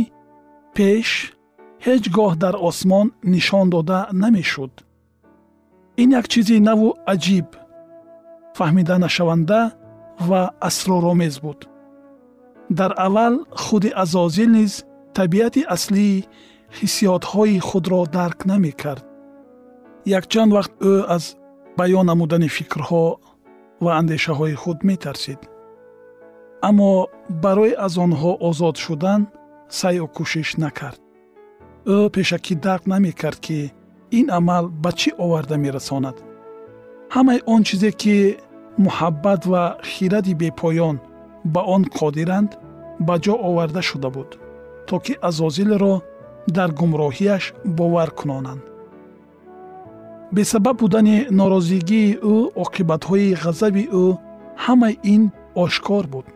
пеш 0.74 1.08
ҳеҷ 1.86 2.04
гоҳ 2.16 2.32
дар 2.44 2.54
осмон 2.68 3.06
нишон 3.32 3.66
дода 3.74 4.00
намешуд. 4.22 4.72
Ин 6.02 6.08
як 6.20 6.26
чизи 6.32 6.56
наву 6.68 6.88
аҷиб 7.12 7.48
фаҳмиданашаванда 8.56 9.60
ва 10.28 10.42
асроромез 10.68 11.34
буд. 11.44 11.60
Дар 12.78 12.92
аввал 13.06 13.34
худи 13.62 13.90
азозил 14.02 14.50
низ 14.58 14.72
табиати 15.18 15.62
аслии 15.74 16.26
ҳиссиётҳои 16.78 17.58
худро 17.68 18.00
дарк 18.16 18.38
намекард. 18.50 19.04
Якчанд 20.18 20.50
вақт 20.56 20.72
ӯ 20.90 20.94
аз 21.16 21.24
баён 21.78 22.06
намудани 22.10 22.48
фикрҳо 22.56 23.04
ва 23.84 23.90
андешаҳои 24.00 24.54
худ 24.62 24.78
метарсид 24.90 25.40
аммо 26.68 26.90
барои 27.42 27.74
аз 27.86 27.94
онҳо 28.04 28.32
озод 28.48 28.76
шудан 28.84 29.20
сайу 29.78 30.06
кӯшиш 30.16 30.50
накард. 30.62 31.00
Ӯ 31.94 31.96
пешакӣ 32.14 32.54
дарк 32.64 32.84
намекард 32.92 33.38
ки 33.46 33.58
ин 34.18 34.26
амал 34.38 34.64
ба 34.82 34.90
чӣ 34.98 35.10
оварда 35.24 35.56
мерасонад? 35.64 36.16
Ҳамаи 37.14 37.40
он 37.54 37.60
чизе 37.68 37.90
ки 38.02 38.16
муҳаббат 38.84 39.42
ва 39.52 39.62
хиради 39.90 40.34
бепоён 40.42 40.96
ба 41.54 41.60
он 41.74 41.82
қодиранд 41.98 42.50
ба 43.06 43.14
ҷо 43.24 43.34
оварда 43.48 43.82
шуда 43.88 44.10
буд 44.16 44.30
то 44.86 44.94
ки 45.04 45.14
азозилро 45.28 45.94
дар 46.56 46.70
гумроҳиаш 46.80 47.44
бовар 47.78 48.10
кунонанд. 48.18 48.62
Бесабаб 50.36 50.76
будани 50.82 51.16
норозигии 51.38 52.18
ӯ 52.32 52.36
оқибатҳои 52.64 53.36
ғазаби 53.42 53.84
ӯ 54.02 54.06
ҳамаи 54.64 54.94
ин 55.14 55.22
ошкор 55.64 56.04
буд 56.12 56.26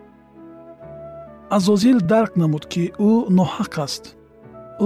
азозил 1.57 1.99
дарк 2.13 2.33
намуд 2.43 2.65
ки 2.73 2.85
ӯ 3.11 3.13
ноҳақ 3.39 3.75
аст. 3.87 4.05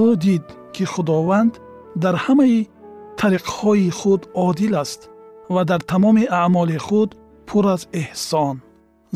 Ӯ 0.04 0.06
дид 0.24 0.44
ки 0.74 0.84
худованд 0.92 1.52
дар 2.02 2.16
ҳамаи 2.24 2.58
тариқҳои 3.20 3.90
худ 3.98 4.22
одил 4.46 4.74
аст 4.84 5.00
ва 5.54 5.62
дар 5.70 5.80
тамоми 5.90 6.24
аъмоли 6.42 6.78
худ 6.86 7.10
пур 7.48 7.64
аз 7.74 7.82
эҳсон. 8.02 8.56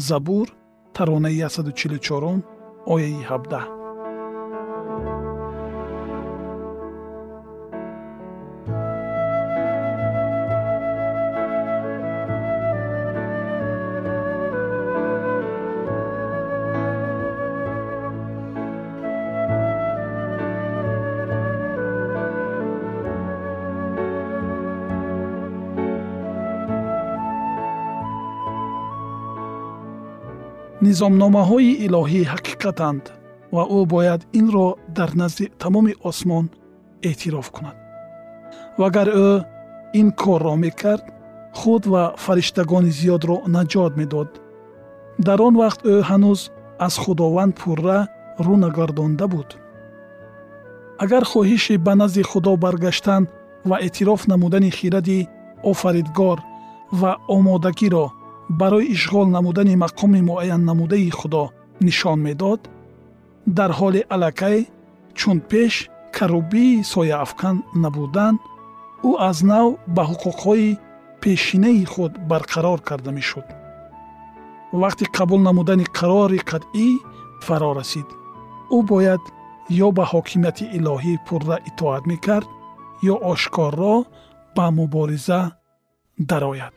Забур 0.08 0.46
таронаи 0.94 1.40
144 1.48 2.42
ояи 2.92 3.16
17 3.28 3.81
низомномаҳои 30.92 31.72
илоҳӣ 31.86 32.22
ҳақиқатанд 32.32 33.04
ва 33.54 33.62
ӯ 33.78 33.80
бояд 33.94 34.20
инро 34.40 34.68
дар 34.98 35.10
назди 35.20 35.44
тамоми 35.62 35.92
осмон 36.08 36.46
эътироф 37.08 37.48
кунад. 37.56 37.76
Вагар 38.80 39.08
ӯ 39.26 39.30
ин 40.00 40.08
корро 40.22 40.54
мекард 40.64 41.04
худ 41.58 41.82
ва 41.92 42.02
фариштагони 42.24 42.92
зиёдро 42.98 43.36
наҷот 43.56 43.92
медод. 44.00 44.30
Дар 45.26 45.38
он 45.48 45.54
вақт 45.62 45.80
ӯ 45.92 45.94
ҳанӯз 46.08 46.40
аз 46.86 46.94
худованд 47.02 47.52
пурра 47.60 47.98
рӯ 48.46 48.54
нагардонда 48.64 49.26
буд. 49.34 49.48
Агар 51.04 51.24
хоҳиши 51.32 51.74
ба 51.86 51.92
назди 52.00 52.22
худо 52.30 52.52
баргаштан 52.64 53.22
ва 53.68 53.76
эътироф 53.86 54.20
намудани 54.30 54.70
хиради 54.78 55.18
офаридгор 55.70 56.38
ва 57.00 57.12
омодагиро 57.36 58.06
барои 58.60 58.92
ишғол 58.96 59.28
намудани 59.36 59.74
мақоми 59.84 60.20
муайяннамудаи 60.28 61.10
худо 61.18 61.44
нишон 61.80 62.18
медод 62.26 62.60
дар 63.46 63.70
ҳоли 63.78 64.00
аллакай 64.14 64.58
чун 65.18 65.38
пеш 65.50 65.74
карубии 66.16 66.82
сояафкан 66.92 67.56
набудан 67.82 68.34
ӯ 69.08 69.10
аз 69.28 69.38
нав 69.50 69.66
ба 69.94 70.02
ҳуқуқҳои 70.10 70.78
пешинаи 71.22 71.84
худ 71.92 72.12
барқарор 72.30 72.78
карда 72.88 73.10
мешуд. 73.18 73.46
Вақти 74.82 75.04
қабул 75.16 75.40
намудани 75.48 75.86
қарори 75.98 76.40
қатъӣ 76.50 76.88
фаро 77.46 77.70
расид. 77.78 78.08
Ӯ 78.76 78.78
бояд 78.90 79.22
ё 79.86 79.88
ба 79.96 80.04
ҳокимияти 80.12 80.64
илоҳӣ 80.78 81.14
пурра 81.26 81.56
итоат 81.70 82.04
мекард 82.10 82.48
ё 83.12 83.14
ошкорро 83.32 83.96
ба 84.56 84.66
мубориза 84.78 85.40
дарояд 86.30 86.76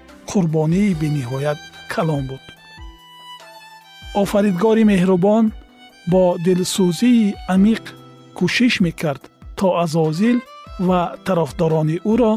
қурбонии 0.29 0.97
бениҳоят 1.01 1.59
калон 1.93 2.23
буд 2.29 2.43
офаридгори 4.23 4.83
меҳрубон 4.91 5.45
бо 6.11 6.23
дилсӯзии 6.45 7.33
амиқ 7.53 7.83
кӯшиш 8.37 8.73
мекард 8.85 9.23
то 9.57 9.67
азозил 9.83 10.37
ва 10.87 11.01
тарафдорони 11.25 11.97
ӯро 12.11 12.33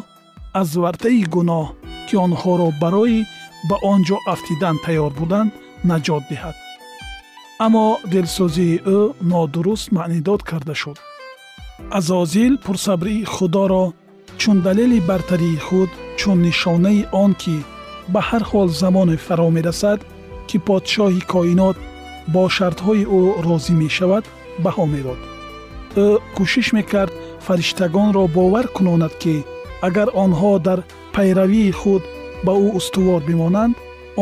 аз 0.61 0.68
вартаи 0.83 1.23
гуноҳ 1.35 1.66
ки 2.07 2.14
онҳоро 2.27 2.68
барои 2.83 3.20
ба 3.68 3.77
он 3.92 4.01
ҷо 4.09 4.16
афтидан 4.33 4.77
тайёр 4.85 5.12
буданд 5.20 5.51
наҷот 5.90 6.25
диҳад 6.31 6.57
аммо 7.64 7.87
дилсӯзии 8.12 8.81
ӯ 8.97 8.99
нодуруст 9.31 9.87
маънидод 9.97 10.40
карда 10.51 10.75
шуд 10.83 10.99
азозил 11.99 12.53
пурсабрии 12.66 13.27
худоро 13.35 13.85
чун 14.40 14.57
далели 14.66 14.99
бартарии 15.11 15.59
худ 15.66 15.90
чун 16.18 16.38
нишонаи 16.47 17.01
он 17.23 17.33
ки 17.42 17.57
ба 18.12 18.20
ҳар 18.28 18.42
ҳол 18.50 18.68
замоне 18.82 19.16
фаро 19.26 19.48
мерасад 19.56 20.00
ки 20.48 20.56
подшоҳи 20.66 21.22
коинот 21.32 21.76
бо 22.34 22.42
шартҳои 22.56 23.04
ӯ 23.18 23.20
розӣ 23.46 23.74
мешавад 23.82 24.24
баҳо 24.64 24.84
медод 24.94 25.20
ӯ 26.06 26.08
кӯшиш 26.36 26.68
мекард 26.76 27.12
фариштагонро 27.46 28.24
бовар 28.36 28.66
кунонад 28.76 29.14
ки 29.22 29.36
агар 29.88 30.08
онҳо 30.24 30.52
дар 30.66 30.80
пайравии 31.14 31.76
худ 31.80 32.02
ба 32.44 32.52
ӯ 32.64 32.66
устувор 32.78 33.20
бимонанд 33.28 33.74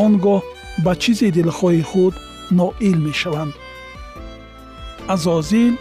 он 0.03 0.11
гоҳ 0.25 0.41
ба 0.85 0.91
чизи 1.01 1.27
дилхоҳи 1.37 1.83
худ 1.91 2.13
ноил 2.59 2.97
мешаванд. 3.07 3.53
Азозил 5.13 5.73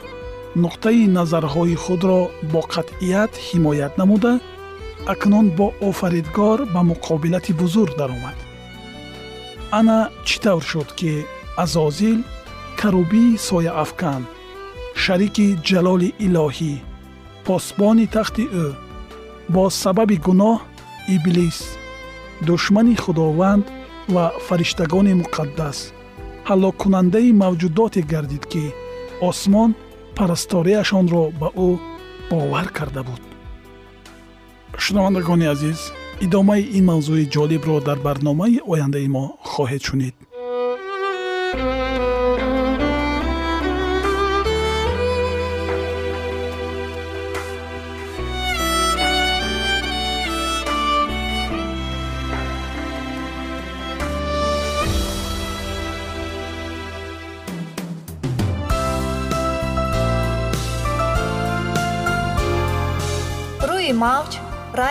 нуқтаи 0.62 1.04
назарҳои 1.18 1.76
худро 1.84 2.20
бо 2.52 2.60
қатъият 2.74 3.32
ҳимоят 3.46 3.92
намуда 4.00 4.32
акнун 5.06 5.50
бо 5.50 5.72
офаридгор 5.80 6.66
ба 6.74 6.80
муқобилати 6.82 7.52
бузург 7.52 7.96
даромад. 7.96 8.36
Ана 9.70 10.10
чӣ 10.24 10.36
тавр 10.42 10.62
шуд 10.70 10.88
ки 10.98 11.26
азозил 11.56 12.20
карубии 12.80 13.38
сояафкан 13.48 14.22
шарики 15.02 15.46
ҷалоли 15.68 16.08
илоҳӣ 16.26 16.74
посбони 17.46 18.06
тахти 18.14 18.44
ӯ 18.64 18.66
бо 19.54 19.64
сабаби 19.82 20.16
гуноҳ 20.26 20.58
иблис 21.14 21.58
душмани 22.46 22.96
худованд 23.02 23.64
ва 24.14 24.24
фариштагони 24.46 25.14
муқаддас. 25.22 25.78
Ҳаллоккунандаи 26.48 27.30
мавҷудоте 27.42 28.00
гардид 28.12 28.44
ки 28.52 28.64
осмон 29.28 29.70
парасторияшонро 30.16 31.24
ба 31.40 31.48
ӯ 31.68 31.70
бовар 32.30 32.68
карда 32.78 33.02
буд 33.08 33.31
шунавандагони 34.78 35.46
азиз 35.46 35.92
идомаи 36.20 36.62
ин 36.78 36.84
мавзӯи 36.90 37.30
ҷолибро 37.34 37.76
дар 37.88 37.98
барномаи 38.06 38.60
ояндаи 38.72 39.08
мо 39.08 39.24
хоҳед 39.52 39.82
шунид 39.88 40.14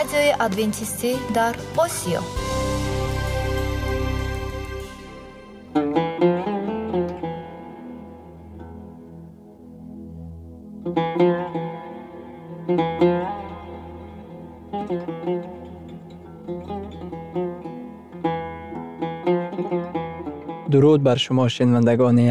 радиои 0.01 0.31
адвентистӣ 0.39 1.11
дар 1.35 1.55
осиё 1.85 2.21
дуруд 20.71 21.01
бар 21.03 21.19
шумо 21.19 21.49
шинавандагони 21.49 22.31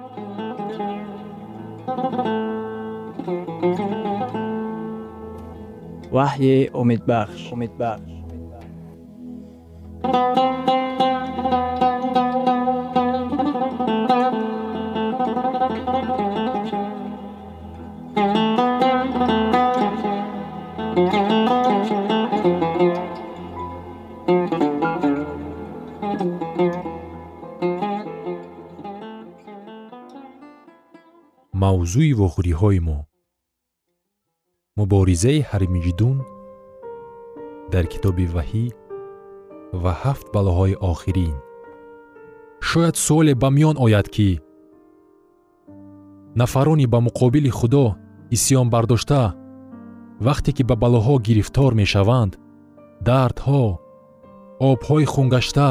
ошкор 6.11 6.19
ва 6.19 6.25
таъин 6.25 6.67
кардааст 6.67 6.69
ваҳйи 6.69 6.69
умедбахш 6.73 7.51
умедбахш 7.51 8.21
мавзӯи 31.53 32.13
вохӯриҳои 32.13 32.79
мо 32.79 33.10
муборизаи 34.81 35.39
ҳармиҷидун 35.49 36.17
дар 37.73 37.85
китоби 37.93 38.25
ваҳӣ 38.35 38.65
ва 39.81 39.91
ҳафт 40.03 40.27
балоҳои 40.35 40.79
охирин. 40.91 41.35
Шояд 42.69 42.95
суоле 43.05 43.33
ба 43.41 43.49
миён 43.57 43.75
ояд 43.85 44.07
ки 44.15 44.29
нафарони 46.41 46.85
ба 46.93 46.99
муқобили 47.07 47.51
худо 47.59 47.85
исьён 48.35 48.67
бардошта 48.73 49.23
вақте 50.27 50.49
ки 50.57 50.63
ба 50.69 50.75
балоҳо 50.83 51.15
гирифтор 51.27 51.71
мешаванд 51.81 52.33
дардҳо 53.07 53.63
обҳои 54.71 55.05
хунгашта 55.13 55.69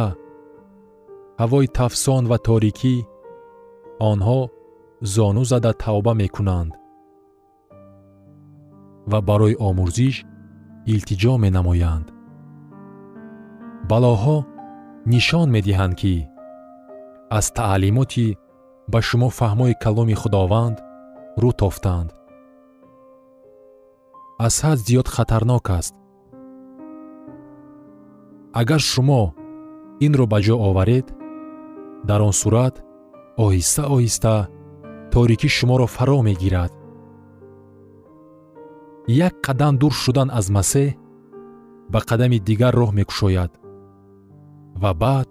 ҳавои 1.40 1.66
тафсон 1.78 2.22
ва 2.30 2.38
торикӣ 2.48 2.96
онҳо 4.10 4.40
зону 5.14 5.42
зада 5.52 5.72
тавба 5.84 6.12
мекунанд 6.22 6.72
ва 9.10 9.18
барои 9.28 9.54
омӯзиш 9.68 10.16
илтиҷо 10.94 11.32
менамоянд. 11.44 12.06
Балоҳо 13.90 14.36
нишон 15.12 15.48
медиҳанд 15.56 15.94
ки 16.00 16.14
аз 17.38 17.46
таълимоти 17.58 18.28
ба 18.92 18.98
шумо 19.08 19.28
фаҳмои 19.38 19.78
каломи 19.84 20.16
худованд 20.22 20.76
рӯ 21.42 21.50
тофтанд. 21.60 22.10
Аз 24.46 24.54
ҳад 24.64 24.78
зиёд 24.86 25.06
хатарнок 25.14 25.66
аст. 25.78 25.94
Агар 28.60 28.80
шумо 28.92 29.22
инро 30.06 30.24
ба 30.32 30.38
ҷо 30.46 30.56
оваред 30.68 31.06
дар 32.08 32.20
он 32.28 32.34
сурат 32.42 32.74
оҳиста 33.44 33.82
оҳиста 33.94 34.34
торикӣ 35.12 35.48
шуморо 35.56 35.86
фаро 35.96 36.18
мегирад 36.28 36.72
як 39.06 39.34
қадам 39.46 39.78
дур 39.78 39.92
шудан 39.92 40.28
аз 40.30 40.46
масеҳ 40.50 40.94
ба 41.92 42.00
қадами 42.08 42.38
дигар 42.48 42.74
роҳ 42.80 42.90
мекушояд 42.98 43.52
ва 44.82 44.94
баъд 44.94 45.28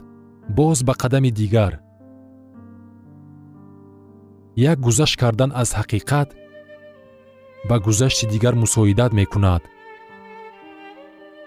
боз 0.50 0.84
ба 0.84 0.94
қадами 0.94 1.32
дигар. 1.32 1.80
Як 4.56 4.80
гузашт 4.80 5.16
кардан 5.22 5.52
аз 5.56 5.70
ҳақиқат 5.80 6.30
ба 7.70 7.80
гузашти 7.80 8.26
дигар 8.28 8.56
мусоидат 8.56 9.14
мекунад. 9.14 9.64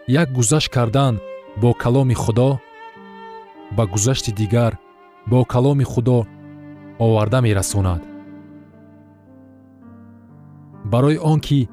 Як 0.08 0.32
гузашт 0.32 0.68
кардан 0.68 1.20
бо 1.60 1.74
каломи 1.74 2.14
худо 2.14 2.50
ба 3.76 3.86
гузашти 3.86 4.32
дигар 4.32 4.78
бо 5.26 5.44
каломи 5.44 5.84
худо 5.84 6.26
оварда 6.98 7.40
мерасонад. 7.40 8.02
Барои 10.84 11.18
он 11.18 11.40
ки 11.40 11.68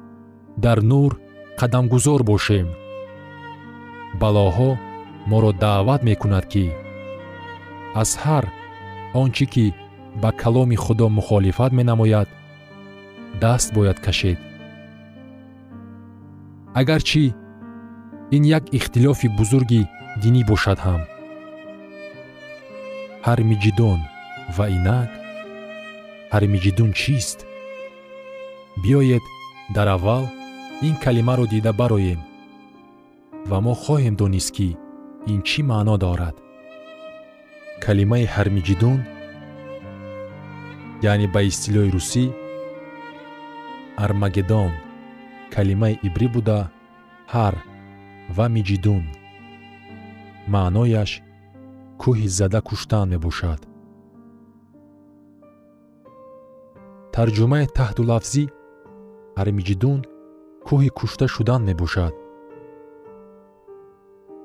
дар 0.64 0.78
нур 0.90 1.12
қадамгузор 1.58 2.20
бошем. 2.30 2.68
Балоҳо 4.20 4.70
моро 5.30 5.52
даъват 5.62 6.00
мекунад 6.08 6.44
ки 6.52 6.66
аз 8.02 8.10
ҳар 8.22 8.44
он 9.20 9.28
чӣ 9.36 9.44
ки 9.54 9.66
ба 10.22 10.30
каломи 10.40 10.76
худо 10.84 11.06
мухолифат 11.18 11.72
менамояд 11.78 12.28
даст 13.42 13.68
бояд 13.76 13.98
кашед. 14.06 14.38
Агарчи 16.80 17.24
ин 18.36 18.42
як 18.58 18.64
ихтилофи 18.78 19.28
бузурги 19.38 19.82
динӣ 20.22 20.42
бошад 20.50 20.78
ҳам. 20.86 21.02
Ҳармиҷидон 23.26 24.00
ва 24.56 24.64
инак 24.76 25.10
ҳармиҷидун 26.32 26.90
чист? 27.00 27.38
Биёед 28.82 29.24
дар 29.74 29.88
аввал 29.96 30.24
ин 30.82 30.96
калимаро 30.96 31.46
дида 31.46 31.72
бароем. 31.72 32.20
Ва 33.50 33.58
мо 33.64 33.74
хоҳем 33.82 34.14
донист 34.20 34.50
ки 34.56 34.68
ин 35.32 35.40
чӣ 35.48 35.60
маъно 35.70 35.96
дорад? 36.04 36.36
Калимаи 37.84 38.24
ҳармиҷидун 38.34 39.00
яъне 41.10 41.26
ба 41.34 41.40
истилоҳи 41.50 41.92
русӣ 41.96 42.24
армагедон 44.04 44.72
калимаи 45.54 45.94
ибрӣ 46.06 46.26
буда 46.34 46.58
ҳар 47.34 47.54
ва 48.36 48.46
миҷидун 48.56 49.04
маънояш 50.54 51.10
кӯҳи 52.02 52.28
зада 52.38 52.60
куштан 52.68 53.06
мебошад. 53.12 53.60
Тарҷумаи 57.14 57.66
таҳтулафзӣ 57.78 58.44
армиҷидун 59.40 60.00
кӯҳи 60.70 60.90
кушта 60.98 61.26
шудан 61.34 61.62
мебошад. 61.68 62.14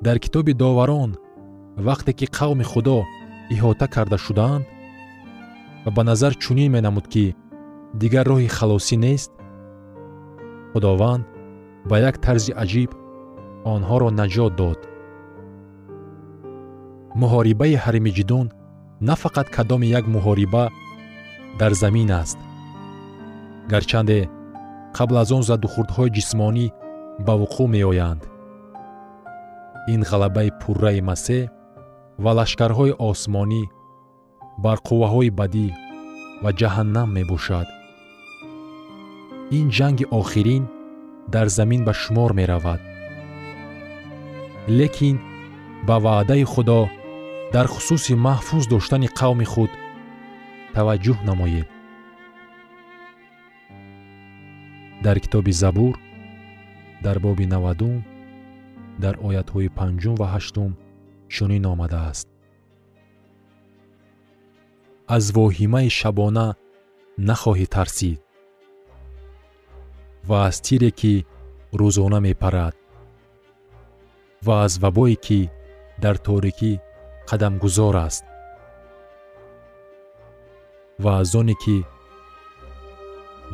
Дар 0.06 0.18
китоби 0.24 0.54
доварон 0.64 1.12
вақте 1.88 2.12
ки 2.20 2.26
қавми 2.38 2.66
худо 2.72 2.98
иҳота 3.54 3.88
карда 3.96 4.18
шудаанд 4.26 4.66
ва 5.84 5.90
ба 5.96 6.02
назар 6.10 6.34
чунин 6.44 6.70
менамуд 6.76 7.06
ки 7.14 7.26
дигар 8.02 8.26
роҳи 8.32 8.50
халосӣ 8.58 8.96
нест 9.06 9.32
худованд 10.72 11.24
ба 11.90 11.96
як 12.10 12.16
тарзи 12.26 12.52
аҷиб 12.64 12.92
онҳоро 13.74 14.10
наҷот 14.20 14.54
дод. 14.62 14.80
Муҳорибаи 17.22 17.82
ҳармиҷидун 17.84 18.48
на 19.08 19.16
фақат 19.24 19.48
кадоми 19.56 19.88
як 20.00 20.06
муҳориба 20.16 20.64
дар 21.60 21.72
замин 21.82 22.10
аст. 22.22 22.38
Гарчанде 23.72 24.20
қабл 24.97 25.15
аз 25.23 25.29
он 25.38 25.43
задухурдҳои 25.49 26.13
ҷисмонӣ 26.17 26.67
ба 27.25 27.34
вуқӯъ 27.41 27.65
меоянд. 27.75 28.21
Ин 29.93 30.01
ғалабаи 30.10 30.49
пурраи 30.62 31.01
масеҳ 31.10 31.49
ва 32.23 32.31
лашкарҳои 32.39 32.97
осмонӣ 33.10 33.63
бар 34.63 34.77
қувваҳои 34.88 35.36
бадӣ 35.39 35.67
ва 36.43 36.49
ҷаҳаннам 36.60 37.10
мебошад. 37.17 37.67
Ин 39.58 39.67
ҷанги 39.77 40.05
охирин 40.19 40.63
дар 41.34 41.47
замин 41.58 41.81
ба 41.88 41.93
шумор 42.01 42.31
меравад. 42.39 42.81
Лекин 44.77 45.17
ба 45.88 45.95
ваъдаи 46.05 46.43
худо 46.53 46.81
дар 47.53 47.67
хусуси 47.73 48.13
маҳфуз 48.27 48.63
доштани 48.73 49.08
қавми 49.19 49.47
худ 49.53 49.71
таваҷҷӯҳ 50.75 51.19
намоед 51.29 51.67
дар 55.06 55.18
китоби 55.24 55.54
забур 55.62 55.96
дар 57.06 57.18
боби 57.26 57.46
навадум 57.54 57.96
дар 59.04 59.15
оятҳои 59.28 59.70
панҷум 59.78 60.15
ва 60.22 60.28
ҳаштум 60.34 60.72
чунин 61.34 61.63
омадааст. 61.74 62.28
Аз 65.15 65.26
воҳимаи 65.36 65.89
шабона 66.00 66.48
нахоҳӣ 67.30 67.68
тарсид 67.76 68.20
ва 70.30 70.38
аз 70.50 70.56
тире 70.65 70.91
ки 71.00 71.13
рӯзона 71.80 72.20
мепарад 72.28 72.76
ва 74.46 74.56
аз 74.65 74.74
вабое 74.84 75.15
ки 75.26 75.41
дар 76.04 76.15
торикӣ 76.26 76.72
қадамгузор 77.30 77.96
аст 78.08 78.26
ва 81.04 81.12
аз 81.22 81.32
оне 81.39 81.56
ки 81.63 81.78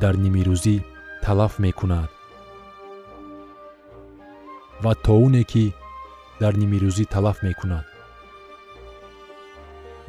дар 0.01 0.15
нимирӯзӣ 0.23 0.77
талаф 1.23 1.59
мекунад. 1.59 2.09
Ва 4.83 4.93
тоуне 5.05 5.43
ки 5.51 5.65
дар 6.41 6.53
нимирӯзӣ 6.61 7.05
талаф 7.13 7.37
мекунад. 7.47 7.85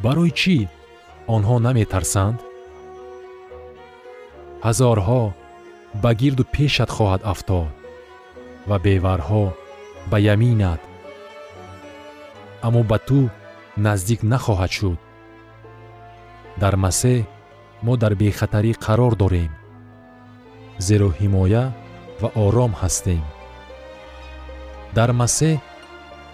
Барои 0.04 0.32
чӣ 0.40 0.56
онҳо 1.34 1.56
наметарсанд? 1.66 2.38
Ҳазорҳо 4.66 5.22
ба 6.02 6.10
гирду 6.20 6.44
пешат 6.54 6.90
хоҳад 6.96 7.22
афтод 7.32 7.72
ва 8.68 8.76
беварҳо 8.84 9.44
ба 10.10 10.16
яминат. 10.34 10.80
Аммо 12.66 12.80
ба 12.90 12.98
ту 13.08 13.20
наздик 13.84 14.20
нахоҳад 14.32 14.72
шуд. 14.78 14.98
Дар 16.62 16.74
масеҳ 16.84 17.18
мо 17.86 17.92
дар 18.02 18.12
бехатарӣ 18.20 18.72
қарор 18.86 19.14
дорем 19.22 19.52
зеро 20.88 21.08
ҳимоя 21.20 21.64
ва 22.20 22.28
ором 22.44 22.72
ҳастем. 22.80 23.22
Дар 24.96 25.10
масеҳ 25.20 25.56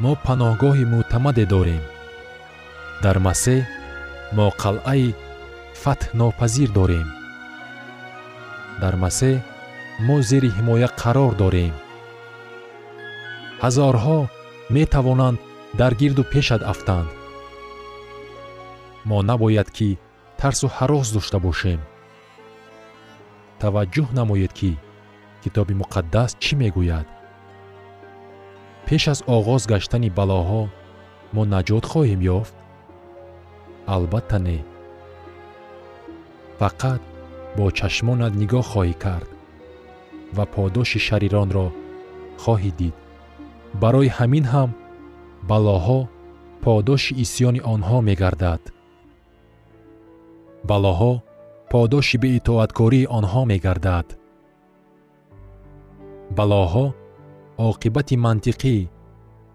мо 0.03 0.13
паноҳгоҳи 0.25 0.85
мӯътамаде 0.93 1.45
дорем. 1.55 1.83
Дар 3.05 3.17
масеҳ 3.27 3.61
мо 4.37 4.47
қалъаи 4.63 5.07
фатҳнопазир 5.83 6.69
дорем. 6.79 7.09
Дар 8.83 8.95
масеҳ 9.05 9.37
мо 10.07 10.17
зери 10.29 10.51
ҳимоя 10.57 10.89
қарор 11.03 11.33
дорем. 11.43 11.75
Ҳазорҳо 13.63 14.19
метавонанд 14.77 15.39
дар 15.81 15.93
гирду 16.01 16.23
пешат 16.33 16.63
афтанд. 16.73 17.09
Мо 19.09 19.19
набояд 19.31 19.69
ки 19.77 19.89
тарсу 20.41 20.67
ҳарос 20.77 21.07
дошта 21.17 21.39
бошем 21.47 21.81
таваҷҷӯҳ 23.63 24.09
намоед 24.19 24.53
ки 24.59 24.71
китоби 25.43 25.75
муқаддас 25.83 26.31
чӣ 26.43 26.53
мегӯяд? 26.61 27.07
Пеш 28.87 29.05
аз 29.13 29.21
оғоз 29.37 29.63
гаштани 29.73 30.11
балоҳо 30.19 30.63
мо 31.35 31.43
наҷот 31.55 31.85
хоҳем 31.93 32.21
ёфт? 32.39 32.55
Албатта 33.95 34.39
не. 34.47 34.59
Фақат 36.61 37.03
бо 37.57 37.65
чашмонат 37.79 38.33
нигоҳ 38.41 38.65
хоҳӣ 38.73 38.95
кард 39.05 39.31
ва 40.37 40.45
подоши 40.55 40.99
шариронро 41.07 41.67
хоҳӣ 42.43 42.71
дид. 42.81 42.97
Барои 43.83 44.11
ҳамин 44.19 44.45
ҳам 44.53 44.71
балоҳо 45.51 46.01
подоши 46.65 47.13
исьёни 47.25 47.61
онҳо 47.75 47.99
мегардад. 48.09 48.63
Балоҳо 50.71 51.13
подоши 51.71 52.17
беитоаткории 52.25 53.11
онҳо 53.19 53.43
мегардад. 53.53 54.07
Балоҳо 56.37 56.87
оқибати 57.69 58.17
мантиқӣ 58.27 58.77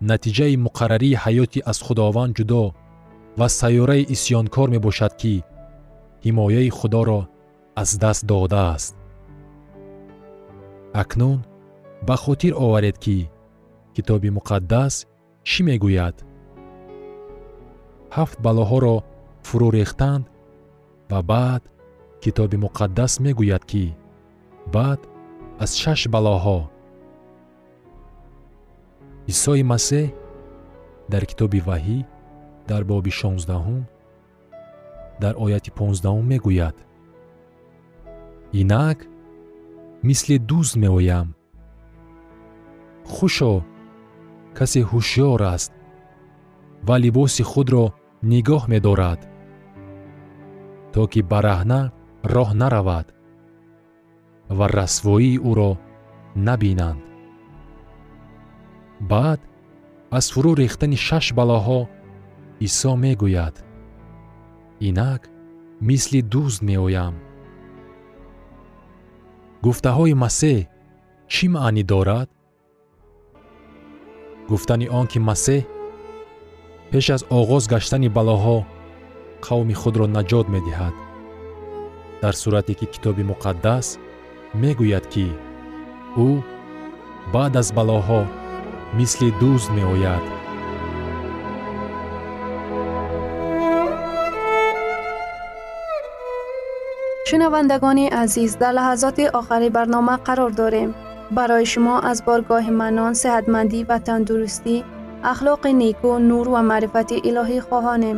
натиҷаи 0.10 0.56
муқаррарии 0.66 1.20
ҳаёти 1.24 1.60
аз 1.72 1.78
худованд 1.86 2.32
ҷудо 2.38 2.64
ва 3.40 3.48
сайёраи 3.60 4.08
исьёнкор 4.16 4.68
мебошад 4.76 5.14
ки 5.22 5.36
ҳимояи 6.26 6.70
худоро 6.78 7.22
аз 7.82 7.90
даст 8.04 8.24
додааст. 8.32 8.94
Акнун 11.02 11.40
ба 12.08 12.16
хотир 12.24 12.54
оваред 12.66 12.98
ки 13.04 13.18
китоби 13.96 14.30
муқаддас 14.38 14.94
чӣ 15.50 15.60
мегӯяд? 15.68 16.16
Ҳафт 18.16 18.38
балоҳоро 18.46 18.96
фурӯ 19.48 19.70
рехтанд 19.78 20.26
ва 21.10 21.20
баъд 21.32 21.64
китоби 22.24 22.58
муқаддас 22.66 23.14
мегӯяд 23.26 23.64
ки 23.72 23.84
баъд 24.74 25.02
аз 25.64 25.72
шаш 25.82 26.02
балоҳо 26.14 26.60
исои 29.32 29.64
масеҳ 29.72 30.08
дар 31.12 31.24
китоби 31.30 31.60
ваҳӣ 31.68 32.00
дар 32.70 32.82
боби 32.92 33.12
шонздаҳум 33.20 33.82
дар 35.22 35.34
ояти 35.44 35.72
понздаҳум 35.80 36.26
мегӯяд. 36.34 36.78
Инак 38.62 39.00
мисли 40.08 40.38
дузд 40.50 40.74
меоям. 40.84 41.28
Хушо 43.14 43.54
касе 44.58 44.82
ҳушьёр 44.92 45.40
аст 45.56 45.72
ва 46.88 46.96
либоси 47.04 47.44
худро 47.52 47.86
нигоҳ 48.32 48.64
медорад 48.74 49.22
то 50.94 51.02
ки 51.12 51.22
бараҳна 51.32 51.82
роҳ 52.24 52.50
наравад 52.62 53.08
ва 54.58 54.66
расвоии 54.68 55.42
ӯро 55.50 55.72
набинанд. 56.48 57.02
Баъд 59.12 59.42
аз 60.18 60.26
фурӯ 60.34 60.52
рехтани 60.62 60.98
шаш 61.08 61.26
балоҳо 61.38 61.82
исо 62.68 62.92
мегӯяд. 63.04 63.56
Инак 64.88 65.22
мисли 65.88 66.22
дузд 66.32 66.62
меоям. 66.70 67.16
Гуфтаҳои 69.66 70.14
масеҳ 70.24 70.60
чӣ 71.34 71.46
маънӣ 71.54 71.84
дорад? 71.92 72.30
Гуфтани 74.50 74.88
он 75.00 75.06
ки 75.12 75.20
масеҳ 75.30 75.62
пеш 76.92 77.06
аз 77.16 77.22
оғоз 77.40 77.64
гаштани 77.74 78.10
балоҳо 78.18 78.58
қавми 79.46 79.76
худро 79.82 80.06
наҷот 80.18 80.48
медиҳад 80.56 81.03
дар 82.24 82.36
сурате 82.42 82.74
ки 82.80 82.86
китоби 82.94 83.24
муқаддас 83.32 83.88
мегӯяд 84.62 85.06
ки 85.14 85.28
ӯ 86.28 86.30
баъд 87.34 87.54
аз 87.62 87.68
балоҳо 87.78 88.22
мисли 88.98 89.30
дӯст 89.42 89.68
меояд. 89.78 90.24
Шунавандагони 97.28 98.06
азиз 98.24 98.52
дар 98.62 98.74
лаҳазоти 98.78 99.26
охари 99.40 99.70
барнома 99.78 100.16
қарор 100.28 100.52
дорем. 100.62 100.90
Барои 101.38 101.66
шумо 101.74 101.96
аз 102.12 102.18
боргоҳи 102.28 102.72
манон 102.82 103.14
сеҳатмандӣ 103.22 103.80
ва 103.90 103.98
тандурустӣ 104.08 104.76
ахлоқи 105.32 105.72
неку 105.82 106.12
нур 106.30 106.46
ва 106.54 106.62
маърифати 106.72 107.18
илоҳӣ 107.30 107.60
хоҳонем. 107.68 108.18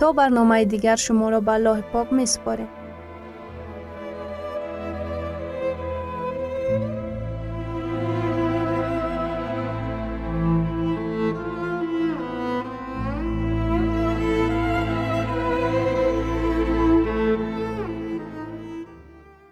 То 0.00 0.06
барномаи 0.18 0.64
дигар 0.72 0.98
шуморо 1.06 1.38
ба 1.46 1.52
аллоҳи 1.58 1.84
пок 1.92 2.08
месупорем 2.20 2.70